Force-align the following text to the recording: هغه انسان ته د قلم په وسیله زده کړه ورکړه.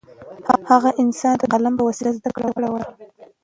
هغه 0.69 0.89
انسان 1.01 1.33
ته 1.39 1.45
د 1.49 1.49
قلم 1.53 1.73
په 1.77 1.83
وسیله 1.89 2.11
زده 2.17 2.29
کړه 2.35 2.47
ورکړه. 2.49 2.85